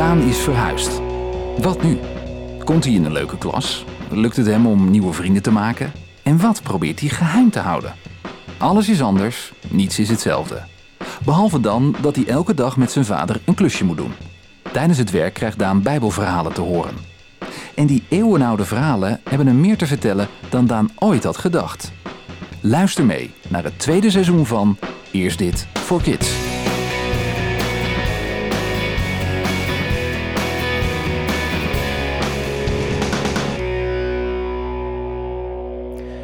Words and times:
Daan 0.00 0.20
is 0.20 0.38
verhuisd. 0.38 1.00
Wat 1.58 1.82
nu? 1.82 1.98
Komt 2.64 2.84
hij 2.84 2.92
in 2.92 3.04
een 3.04 3.12
leuke 3.12 3.38
klas? 3.38 3.84
Lukt 4.10 4.36
het 4.36 4.46
hem 4.46 4.66
om 4.66 4.90
nieuwe 4.90 5.12
vrienden 5.12 5.42
te 5.42 5.50
maken? 5.50 5.92
En 6.22 6.40
wat 6.40 6.62
probeert 6.62 7.00
hij 7.00 7.08
geheim 7.08 7.50
te 7.50 7.58
houden? 7.58 7.94
Alles 8.58 8.88
is 8.88 9.02
anders, 9.02 9.52
niets 9.68 9.98
is 9.98 10.08
hetzelfde. 10.08 10.62
Behalve 11.24 11.60
dan 11.60 11.94
dat 12.00 12.16
hij 12.16 12.26
elke 12.26 12.54
dag 12.54 12.76
met 12.76 12.90
zijn 12.90 13.04
vader 13.04 13.40
een 13.44 13.54
klusje 13.54 13.84
moet 13.84 13.96
doen. 13.96 14.12
Tijdens 14.72 14.98
het 14.98 15.10
werk 15.10 15.34
krijgt 15.34 15.58
Daan 15.58 15.82
bijbelverhalen 15.82 16.52
te 16.52 16.60
horen. 16.60 16.94
En 17.74 17.86
die 17.86 18.04
eeuwenoude 18.08 18.64
verhalen 18.64 19.20
hebben 19.28 19.46
hem 19.46 19.60
meer 19.60 19.76
te 19.76 19.86
vertellen 19.86 20.28
dan 20.48 20.66
Daan 20.66 20.90
ooit 20.98 21.24
had 21.24 21.36
gedacht. 21.36 21.92
Luister 22.60 23.04
mee 23.04 23.32
naar 23.48 23.64
het 23.64 23.78
tweede 23.78 24.10
seizoen 24.10 24.46
van 24.46 24.78
Eerst 25.10 25.38
dit 25.38 25.66
voor 25.72 26.02
Kids. 26.02 26.39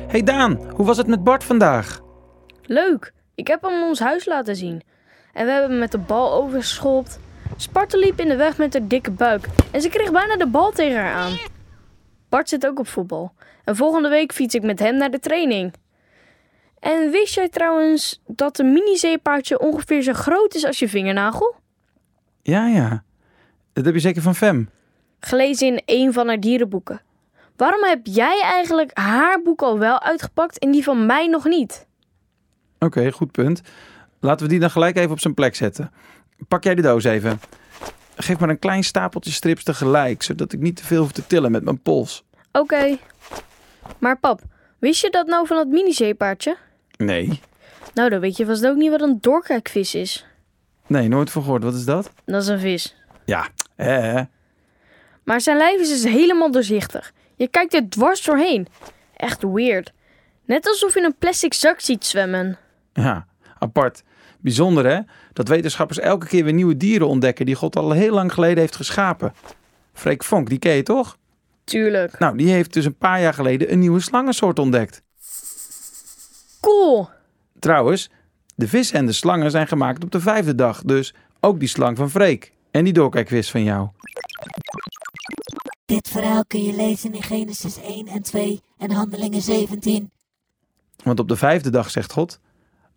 Hey 0.07 0.23
Daan, 0.23 0.71
hoe 0.75 0.87
was 0.87 0.97
het 0.97 1.07
met 1.07 1.25
Bart 1.25 1.45
vandaag? 1.45 2.01
Leuk, 2.63 3.13
ik 3.35 3.47
heb 3.47 3.63
hem 3.63 3.83
ons 3.83 4.01
huis 4.01 4.25
laten 4.27 4.57
zien. 4.57 4.83
En 5.33 5.45
we 5.45 5.51
hebben 5.53 5.71
hem 5.71 5.79
met 5.79 5.93
de 5.93 5.99
bal 5.99 6.33
overgeschopt. 6.33 7.19
Sparta 7.57 7.99
liep 7.99 8.21
in 8.21 8.29
de 8.29 8.37
weg 8.37 8.59
met 8.59 8.73
haar 8.73 8.89
dikke 8.89 9.11
buik 9.11 9.47
en 9.73 9.81
ze 9.81 9.89
kreeg 9.89 10.13
bijna 10.13 10.37
de 10.37 10.47
bal 10.47 10.71
tegen 10.71 10.97
haar 11.01 11.15
aan. 11.15 11.37
Bart 12.29 12.49
zit 12.49 12.67
ook 12.67 12.79
op 12.79 12.89
voetbal. 12.89 13.33
En 13.65 13.77
volgende 13.77 14.09
week 14.09 14.33
fiets 14.33 14.55
ik 14.55 14.63
met 14.63 14.79
hem 14.79 14.97
naar 14.97 15.11
de 15.11 15.19
training. 15.19 15.75
En 16.79 17.11
wist 17.11 17.35
jij 17.35 17.49
trouwens 17.49 18.23
dat 18.27 18.59
een 18.59 18.73
mini-zeepaardje 18.73 19.61
ongeveer 19.61 20.03
zo 20.03 20.13
groot 20.13 20.55
is 20.55 20.65
als 20.65 20.79
je 20.79 20.89
vingernagel? 20.89 21.55
Ja, 22.43 22.67
ja. 22.67 23.05
Dat 23.73 23.85
heb 23.85 23.95
je 23.95 24.01
zeker 24.01 24.23
van 24.23 24.35
Fem. 24.35 24.71
Gelezen 25.21 25.67
in 25.67 25.83
een 25.85 26.13
van 26.13 26.27
haar 26.29 26.41
dierenboeken. 26.41 27.01
Waarom 27.57 27.85
heb 27.85 28.01
jij 28.03 28.41
eigenlijk 28.43 28.91
haar 28.99 29.43
boek 29.43 29.63
al 29.63 29.79
wel 29.79 30.03
uitgepakt 30.03 30.59
en 30.59 30.71
die 30.71 30.83
van 30.85 31.07
mij 31.07 31.27
nog 31.27 31.45
niet? 31.45 31.87
Oké, 32.79 33.11
goed 33.11 33.33
punt. 33.33 33.61
Laten 34.21 34.47
we 34.47 34.53
die 34.53 34.61
dan 34.61 34.71
gelijk 34.71 34.97
even 34.97 35.11
op 35.11 35.21
zijn 35.21 35.35
plek 35.35 35.55
zetten. 35.55 35.93
Pak 36.49 36.65
jij 36.65 36.75
de 36.75 36.83
doos 36.83 37.05
even. 37.05 37.41
Geef 38.17 38.39
maar 38.39 38.49
een 38.49 38.59
klein 38.59 38.85
stapeltje 38.85 39.31
strips 39.31 39.65
tegelijk, 39.65 40.23
zodat 40.23 40.53
ik 40.53 40.61
niet 40.61 40.77
te 40.77 40.85
veel 40.85 41.01
hoef 41.01 41.13
te 41.13 41.27
tillen 41.27 41.51
met 41.51 41.65
mijn 41.65 41.83
pols. 41.83 42.25
Oké. 42.53 42.99
Maar 43.99 44.19
pap, 44.19 44.41
wist 44.79 45.03
je 45.03 45.11
dat 45.11 45.27
nou 45.27 45.47
van 45.47 45.57
dat 45.57 45.67
mini-zeepaardje? 45.67 46.57
Nee. 46.97 47.41
Nou, 47.95 48.11
dan 48.11 48.21
weet 48.21 48.37
je 48.37 48.47
vast 48.47 48.67
ook 48.67 48.77
niet 48.77 48.91
wat 48.91 49.01
een 49.01 49.19
doorkijkvis 49.21 49.95
is. 49.95 50.27
Nee, 50.87 51.09
nooit 51.09 51.31
van 51.31 51.43
gehoord. 51.43 51.63
Wat 51.63 51.75
is 51.75 51.85
dat? 51.85 52.11
Dat 52.25 52.43
is 52.43 52.49
een 52.49 52.61
vis. 52.61 52.97
Ja, 53.25 53.49
hè? 53.77 54.23
Maar 55.25 55.41
zijn 55.41 55.57
lijf 55.57 55.81
is 55.81 55.89
dus 55.89 56.13
helemaal 56.13 56.51
doorzichtig. 56.51 57.13
Je 57.37 57.49
kijkt 57.49 57.75
er 57.75 57.89
dwars 57.89 58.25
doorheen. 58.25 58.69
Echt 59.17 59.43
weird. 59.43 59.93
Net 60.45 60.69
alsof 60.69 60.95
je 60.95 61.03
een 61.03 61.17
plastic 61.19 61.55
zak 61.55 61.81
ziet 61.81 62.05
zwemmen. 62.05 62.59
Ja, 62.93 63.27
apart. 63.59 64.03
Bijzonder 64.41 64.87
hè? 64.87 65.01
Dat 65.33 65.49
wetenschappers 65.49 65.99
elke 65.99 66.27
keer 66.27 66.45
weer 66.45 66.53
nieuwe 66.53 66.77
dieren 66.77 67.09
ontdekken 67.09 67.47
die 67.47 67.55
God 67.55 67.77
al 67.77 67.91
heel 67.91 68.13
lang 68.13 68.33
geleden 68.33 68.59
heeft 68.59 68.77
geschapen. 68.77 69.35
Freek 69.93 70.25
Vonk, 70.25 70.49
die 70.49 70.59
ken 70.59 70.73
je 70.73 70.83
toch? 70.83 71.17
Tuurlijk. 71.65 72.19
Nou, 72.19 72.37
die 72.37 72.49
heeft 72.49 72.73
dus 72.73 72.85
een 72.85 72.97
paar 72.97 73.21
jaar 73.21 73.35
geleden 73.35 73.73
een 73.73 73.79
nieuwe 73.79 74.01
slangensoort 74.01 74.59
ontdekt. 74.59 75.03
Cool. 76.61 77.09
Trouwens, 77.59 78.11
de 78.55 78.69
vissen 78.69 78.99
en 78.99 79.07
de 79.07 79.13
slangen 79.13 79.51
zijn 79.51 79.67
gemaakt 79.67 80.05
op 80.05 80.11
de 80.11 80.21
vijfde 80.21 80.55
dag. 80.55 80.83
Dus 80.83 81.15
ook 81.41 81.59
die 81.59 81.69
slang 81.69 81.97
van 81.97 82.11
Freek. 82.11 82.53
En 82.71 82.85
die 82.85 82.93
doorkijkvis 82.93 83.51
van 83.51 83.63
jou. 83.63 83.89
Dit 85.87 86.09
verhaal 86.09 86.45
kun 86.47 86.63
je 86.63 86.73
lezen 86.73 87.13
in 87.13 87.23
Genesis 87.23 87.81
1 87.81 88.07
en 88.07 88.23
2 88.23 88.61
en 88.79 88.91
Handelingen 88.91 89.43
17. 89.43 90.11
Want 91.05 91.19
op 91.21 91.29
de 91.29 91.37
vijfde 91.37 91.71
dag 91.71 91.91
zegt 91.91 92.13
God: 92.13 92.41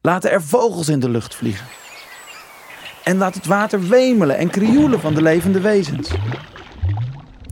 Laten 0.02 0.32
er 0.32 0.42
vogels 0.44 0.90
in 0.90 1.00
de 1.00 1.10
lucht 1.10 1.36
vliegen. 1.36 1.68
En 3.04 3.18
laat 3.18 3.36
het 3.36 3.46
water 3.46 3.88
wemelen 3.88 4.38
en 4.38 4.50
krioelen 4.50 5.00
van 5.00 5.14
de 5.14 5.22
levende 5.22 5.62
wezens. 5.62 6.12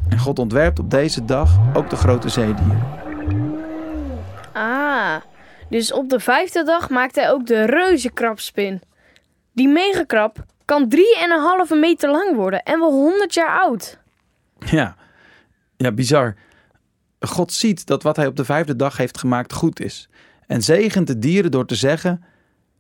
En 0.10 0.20
God 0.20 0.40
ontwerpt 0.40 0.80
op 0.80 0.90
deze 0.92 1.26
dag 1.26 1.58
ook 1.74 1.90
de 1.90 1.96
grote 1.96 2.30
zeedieren. 2.30 2.88
Ah, 4.54 5.16
dus 5.70 5.94
op 5.94 6.10
de 6.10 6.20
vijfde 6.20 6.64
dag 6.64 6.90
maakt 6.90 7.16
hij 7.16 7.32
ook 7.32 7.46
de 7.46 7.66
reuzenkrabspin. 7.66 8.82
Die 9.54 9.68
megakrab 9.68 10.46
kan 10.66 10.94
3,5 11.70 11.78
meter 11.80 12.10
lang 12.10 12.36
worden 12.36 12.64
en 12.64 12.80
wel 12.80 12.92
100 12.92 13.34
jaar 13.34 13.60
oud. 13.60 14.00
Ja, 14.60 14.97
ja, 15.78 15.92
bizar. 15.92 16.36
God 17.20 17.54
ziet 17.54 17.86
dat 17.86 18.04
wat 18.04 18.16
hij 18.16 18.28
op 18.28 18.36
de 18.36 18.46
vijfde 18.46 18.76
dag 18.76 18.98
heeft 18.98 19.18
gemaakt 19.18 19.54
goed 19.54 19.80
is. 19.80 20.10
En 20.48 20.64
zegent 20.64 21.08
de 21.08 21.20
dieren 21.20 21.52
door 21.52 21.66
te 21.66 21.76
zeggen: 21.76 22.24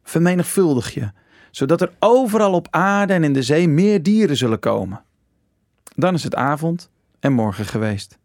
Vermenigvuldig 0.04 0.94
je, 0.94 1.12
zodat 1.52 1.82
er 1.82 1.94
overal 2.00 2.54
op 2.54 2.68
aarde 2.70 3.14
en 3.14 3.24
in 3.24 3.34
de 3.34 3.44
zee 3.44 3.68
meer 3.68 4.04
dieren 4.04 4.38
zullen 4.38 4.60
komen. 4.60 5.04
Dan 5.96 6.14
is 6.14 6.24
het 6.24 6.36
avond 6.36 6.90
en 7.20 7.34
morgen 7.34 7.66
geweest. 7.66 8.18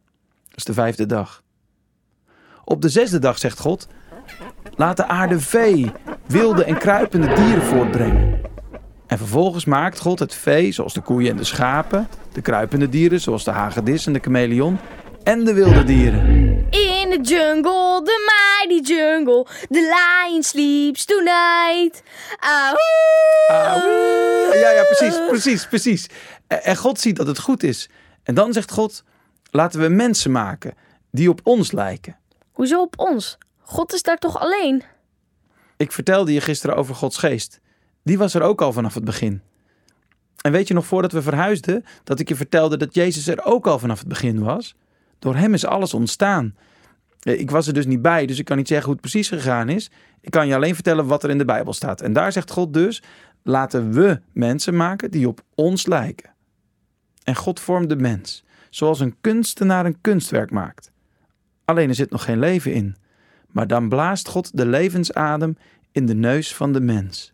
Dat 0.49 0.57
is 0.57 0.65
de 0.65 0.73
vijfde 0.73 1.07
dag. 1.07 1.43
Op 2.65 2.83
de 2.83 2.89
zesde 2.89 3.19
dag 3.19 3.39
zegt 3.39 3.59
God: 3.59 3.89
Laat 4.77 4.97
de 4.97 5.07
aarde 5.07 5.41
vee, 5.41 5.93
wilde 6.27 6.65
en 6.65 6.79
kruipende 6.79 7.27
dieren 7.27 7.63
voortbrengen. 7.63 8.52
En 9.13 9.19
vervolgens 9.19 9.65
maakt 9.65 9.99
God 9.99 10.19
het 10.19 10.35
vee, 10.35 10.73
zoals 10.73 10.95
de 10.95 11.01
koeien 11.01 11.31
en 11.31 11.37
de 11.37 11.45
schapen, 11.45 12.09
de 12.33 12.41
kruipende 12.41 12.89
dieren, 12.89 13.21
zoals 13.21 13.45
de 13.45 13.51
hagedis 13.51 14.07
en 14.07 14.13
de 14.13 14.19
chameleon, 14.19 14.79
en 15.23 15.45
de 15.45 15.53
wilde 15.53 15.85
dieren. 15.85 16.27
In 16.71 17.11
the 17.11 17.19
jungle, 17.23 18.01
the 18.05 18.33
mighty 18.33 18.93
jungle, 18.93 19.47
the 19.69 20.25
lion 20.29 20.43
sleeps 20.43 21.05
tonight. 21.05 22.03
Ahoe! 22.39 24.51
Ja, 24.55 24.71
ja, 24.71 24.85
precies, 24.85 25.27
precies, 25.29 25.67
precies. 25.67 26.07
En 26.47 26.77
God 26.77 27.01
ziet 27.01 27.17
dat 27.17 27.27
het 27.27 27.39
goed 27.39 27.63
is. 27.63 27.89
En 28.23 28.35
dan 28.35 28.53
zegt 28.53 28.71
God: 28.71 29.05
laten 29.51 29.81
we 29.81 29.89
mensen 29.89 30.31
maken 30.31 30.75
die 31.11 31.31
op 31.31 31.41
ons 31.43 31.73
lijken. 31.73 32.17
Hoezo 32.53 32.81
op 32.81 32.99
ons? 32.99 33.39
God 33.61 33.93
is 33.93 34.03
daar 34.03 34.19
toch 34.19 34.41
alleen? 34.41 34.83
Ik 35.77 35.93
vertelde 35.93 36.33
je 36.33 36.41
gisteren 36.41 36.77
over 36.77 36.95
Gods 36.95 37.19
geest. 37.19 37.61
Die 38.03 38.19
was 38.19 38.35
er 38.35 38.43
ook 38.43 38.63
al 38.63 38.73
vanaf 38.73 38.95
het 38.95 39.05
begin. 39.05 39.43
En 40.43 40.53
weet 40.53 40.69
je 40.69 40.75
nog 40.75 40.87
voordat 40.87 41.13
we 41.13 41.23
verhuisden 41.23 41.85
dat 42.05 42.19
ik 42.19 42.29
je 42.29 42.35
vertelde 42.35 42.77
dat 42.77 42.95
Jezus 42.95 43.27
er 43.27 43.45
ook 43.45 43.67
al 43.67 43.79
vanaf 43.79 43.99
het 43.99 44.09
begin 44.09 44.43
was? 44.43 44.75
Door 45.19 45.37
hem 45.37 45.55
is 45.55 45.67
alles 45.67 45.95
ontstaan. 45.95 46.57
Eh, 47.21 47.41
Ik 47.41 47.51
was 47.51 47.67
er 47.67 47.75
dus 47.75 47.87
niet 47.87 48.03
bij, 48.03 48.27
dus 48.27 48.39
ik 48.39 48.45
kan 48.45 48.57
niet 48.57 48.69
zeggen 48.69 48.87
hoe 48.87 48.95
het 48.95 49.11
precies 49.11 49.29
gegaan 49.29 49.69
is. 49.69 49.91
Ik 50.21 50.31
kan 50.31 50.47
je 50.47 50.55
alleen 50.55 50.75
vertellen 50.75 51.07
wat 51.07 51.23
er 51.23 51.31
in 51.31 51.39
de 51.39 51.45
Bijbel 51.45 51.73
staat. 51.73 52.01
En 52.01 52.13
daar 52.13 52.33
zegt 52.33 52.51
God 52.51 52.75
dus: 52.75 53.03
laten 53.43 53.93
we 53.93 54.21
mensen 54.33 54.77
maken 54.77 55.11
die 55.11 55.29
op 55.29 55.43
ons 55.55 55.87
lijken. 55.87 56.31
En 57.25 57.37
God 57.37 57.61
vormt 57.61 57.89
de 57.89 57.97
mens, 57.97 58.45
zoals 58.71 59.01
een 59.01 59.17
kunstenaar 59.21 59.87
een 59.87 60.01
kunstwerk 60.01 60.51
maakt. 60.51 60.93
Alleen 61.65 61.89
er 61.89 61.95
zit 61.95 62.11
nog 62.11 62.25
geen 62.25 62.39
leven 62.39 62.73
in. 62.73 62.97
Maar 63.49 63.67
dan 63.67 63.89
blaast 63.89 64.29
God 64.29 64.57
de 64.57 64.67
levensadem 64.67 65.57
in 65.93 66.07
de 66.07 66.15
neus 66.15 66.55
van 66.55 66.73
de 66.73 66.81
mens. 66.81 67.33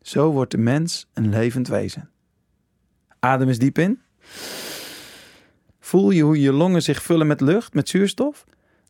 Zo 0.00 0.30
wordt 0.30 0.50
de 0.50 0.58
mens 0.58 1.08
een 1.14 1.28
levend 1.28 1.68
wezen. 1.68 2.10
Adem 3.18 3.48
eens 3.48 3.58
diep 3.58 3.78
in. 3.78 4.00
Voel 5.80 6.10
je 6.10 6.22
hoe 6.22 6.40
je 6.40 6.52
longen 6.52 6.82
zich 6.82 7.02
vullen 7.02 7.26
met 7.26 7.40
lucht, 7.40 7.74
met 7.74 7.88
zuurstof? 7.88 8.44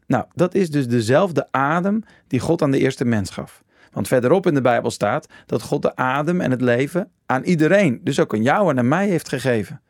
Nou, 0.07 0.25
dat 0.35 0.55
is 0.55 0.71
dus 0.71 0.89
dezelfde 0.89 1.49
adem 1.51 2.03
die 2.27 2.41
God 2.41 2.63
aan 2.63 2.71
de 2.71 2.79
eerste 2.79 3.05
mens 3.05 3.31
gaf. 3.31 3.63
Want 3.93 4.09
verderop 4.09 4.47
in 4.47 4.55
de 4.55 4.61
Bijbel 4.61 4.91
staat 4.91 5.27
dat 5.47 5.63
God 5.63 5.83
de 5.83 5.97
adem 5.97 6.41
en 6.41 6.51
het 6.51 6.61
leven 6.61 7.11
aan 7.27 7.43
iedereen, 7.43 8.01
dus 8.05 8.21
ook 8.21 8.35
aan 8.35 8.43
jou 8.43 8.71
en 8.71 8.79
aan 8.79 8.89
mij 8.89 9.09
heeft 9.09 9.29
gegeven. 9.29 9.81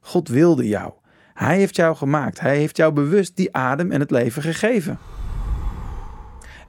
God 0.00 0.28
wilde 0.28 0.68
jou. 0.68 0.92
Hij 1.34 1.56
heeft 1.56 1.76
jou 1.76 1.96
gemaakt. 1.96 2.40
Hij 2.40 2.56
heeft 2.56 2.76
jou 2.76 2.92
bewust 2.92 3.36
die 3.36 3.56
adem 3.56 3.92
en 3.92 4.00
het 4.00 4.10
leven 4.10 4.42
gegeven. 4.42 4.98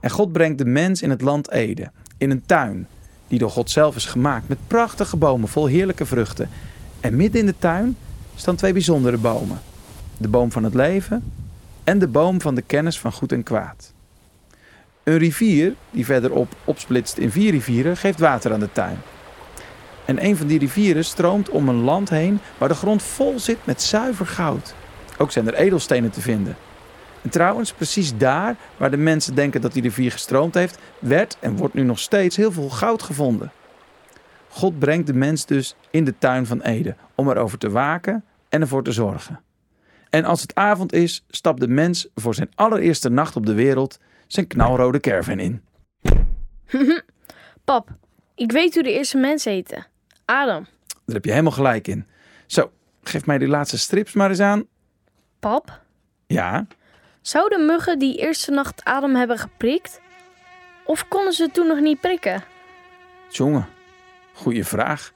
En 0.00 0.10
God 0.10 0.32
brengt 0.32 0.58
de 0.58 0.64
mens 0.64 1.02
in 1.02 1.10
het 1.10 1.20
land 1.20 1.50
Eden, 1.50 1.92
in 2.16 2.30
een 2.30 2.46
tuin 2.46 2.86
die 3.28 3.38
door 3.38 3.50
God 3.50 3.70
zelf 3.70 3.96
is 3.96 4.04
gemaakt 4.04 4.48
met 4.48 4.58
prachtige 4.66 5.16
bomen 5.16 5.48
vol 5.48 5.66
heerlijke 5.66 6.06
vruchten. 6.06 6.48
En 7.00 7.16
midden 7.16 7.40
in 7.40 7.46
de 7.46 7.58
tuin 7.58 7.96
staan 8.34 8.56
twee 8.56 8.72
bijzondere 8.72 9.16
bomen: 9.16 9.60
de 10.16 10.28
boom 10.28 10.52
van 10.52 10.64
het 10.64 10.74
leven 10.74 11.32
en 11.84 11.98
de 11.98 12.08
boom 12.08 12.40
van 12.40 12.54
de 12.54 12.62
kennis 12.62 12.98
van 12.98 13.12
goed 13.12 13.32
en 13.32 13.42
kwaad. 13.42 13.92
Een 15.02 15.18
rivier, 15.18 15.74
die 15.90 16.04
verderop 16.04 16.56
opsplitst 16.64 17.16
in 17.16 17.30
vier 17.30 17.50
rivieren, 17.50 17.96
geeft 17.96 18.18
water 18.18 18.52
aan 18.52 18.60
de 18.60 18.72
tuin. 18.72 18.98
En 20.04 20.24
een 20.24 20.36
van 20.36 20.46
die 20.46 20.58
rivieren 20.58 21.04
stroomt 21.04 21.48
om 21.48 21.68
een 21.68 21.82
land 21.82 22.10
heen 22.10 22.38
waar 22.58 22.68
de 22.68 22.74
grond 22.74 23.02
vol 23.02 23.38
zit 23.38 23.58
met 23.64 23.82
zuiver 23.82 24.26
goud. 24.26 24.74
Ook 25.18 25.30
zijn 25.30 25.46
er 25.46 25.54
edelstenen 25.54 26.10
te 26.10 26.20
vinden. 26.20 26.56
En 27.28 27.34
trouwens, 27.34 27.72
precies 27.72 28.16
daar 28.16 28.56
waar 28.76 28.90
de 28.90 28.96
mensen 28.96 29.34
denken 29.34 29.60
dat 29.60 29.72
die 29.72 29.82
rivier 29.82 30.12
gestroomd 30.12 30.54
heeft, 30.54 30.78
werd 30.98 31.36
en 31.40 31.56
wordt 31.56 31.74
nu 31.74 31.82
nog 31.82 31.98
steeds 31.98 32.36
heel 32.36 32.52
veel 32.52 32.68
goud 32.68 33.02
gevonden. 33.02 33.52
God 34.48 34.78
brengt 34.78 35.06
de 35.06 35.14
mens 35.14 35.46
dus 35.46 35.76
in 35.90 36.04
de 36.04 36.18
tuin 36.18 36.46
van 36.46 36.60
Eden 36.60 36.96
om 37.14 37.30
erover 37.30 37.58
te 37.58 37.70
waken 37.70 38.24
en 38.48 38.60
ervoor 38.60 38.82
te 38.82 38.92
zorgen. 38.92 39.40
En 40.10 40.24
als 40.24 40.40
het 40.40 40.54
avond 40.54 40.92
is, 40.92 41.24
stapt 41.28 41.60
de 41.60 41.68
mens 41.68 42.08
voor 42.14 42.34
zijn 42.34 42.50
allereerste 42.54 43.08
nacht 43.08 43.36
op 43.36 43.46
de 43.46 43.54
wereld 43.54 43.98
zijn 44.26 44.46
knalrode 44.46 45.00
caravan 45.00 45.38
in. 45.38 45.62
Pap, 47.64 47.88
ik 48.34 48.52
weet 48.52 48.74
hoe 48.74 48.82
de 48.82 48.92
eerste 48.92 49.18
mens 49.18 49.44
heette. 49.44 49.84
Adam. 50.24 50.66
Daar 51.04 51.14
heb 51.14 51.24
je 51.24 51.30
helemaal 51.30 51.52
gelijk 51.52 51.88
in. 51.88 52.06
Zo, 52.46 52.70
geef 53.02 53.26
mij 53.26 53.38
die 53.38 53.48
laatste 53.48 53.78
strips 53.78 54.12
maar 54.12 54.30
eens 54.30 54.40
aan. 54.40 54.64
Pap, 55.38 55.80
Ja, 56.26 56.66
zouden 57.28 57.66
muggen 57.66 57.98
die 57.98 58.16
eerste 58.16 58.50
nacht 58.50 58.84
Adam 58.84 59.14
hebben 59.14 59.38
geprikt? 59.38 60.00
Of 60.84 61.08
konden 61.08 61.32
ze 61.32 61.50
toen 61.50 61.66
nog 61.66 61.80
niet 61.80 62.00
prikken? 62.00 62.42
jongen, 63.30 63.66
goeie 64.32 64.64
vraag. 64.64 65.12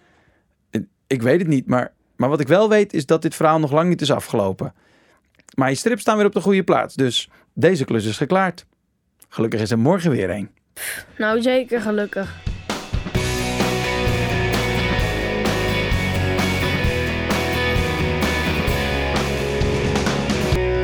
Eh, 0.70 0.81
Ik 1.06 1.23
weet 1.23 1.38
het 1.38 1.49
niet, 1.49 1.67
maar, 1.67 1.93
maar 2.17 2.29
wat 2.29 2.41
ik 2.41 2.49
wel 2.49 2.69
weet 2.69 2.93
is 2.93 3.06
dat 3.06 3.23
dit 3.23 3.35
verhaal 3.35 3.59
nog 3.59 3.73
lang 3.73 3.88
niet 3.88 4.00
is 4.00 4.11
afgelopen. 4.11 4.75
Maar 5.55 5.69
je 5.69 5.75
strips 5.75 6.00
staan 6.00 6.17
weer 6.17 6.26
op 6.26 6.32
de 6.32 6.41
goede 6.41 6.62
plaats, 6.64 6.94
dus 6.94 7.29
deze 7.55 7.85
klus 7.85 8.05
is 8.05 8.17
geklaard. 8.17 8.67
Gelukkig 9.29 9.61
is 9.61 9.70
er 9.70 9.79
morgen 9.79 10.11
weer 10.11 10.31
een. 10.31 10.50
Nou, 11.19 11.43
zeker 11.43 11.81
gelukkig. 11.81 12.35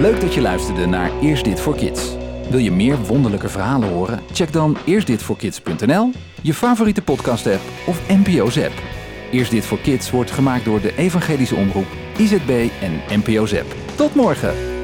Leuk 0.00 0.20
dat 0.20 0.34
je 0.34 0.40
luisterde 0.40 0.86
naar 0.86 1.10
Eerst 1.20 1.44
Dit 1.44 1.60
voor 1.60 1.76
Kids. 1.76 2.16
Wil 2.50 2.58
je 2.58 2.70
meer 2.70 2.98
wonderlijke 2.98 3.48
verhalen 3.48 3.88
horen? 3.88 4.20
Check 4.32 4.52
dan 4.52 4.76
eerstditvoorkids.nl, 4.84 6.10
je 6.42 6.54
favoriete 6.54 7.02
podcast-app 7.02 7.60
of 7.86 8.00
NPO 8.08 8.50
Zap. 8.50 8.72
Eerst 9.30 9.50
Dit 9.50 9.66
voor 9.66 9.78
Kids 9.80 10.10
wordt 10.10 10.30
gemaakt 10.30 10.64
door 10.64 10.80
de 10.80 10.96
Evangelische 10.96 11.54
Omroep, 11.54 11.86
IZB 12.16 12.68
en 12.80 13.20
NPO 13.20 13.46
Zap. 13.46 13.66
Tot 13.96 14.14
morgen! 14.14 14.77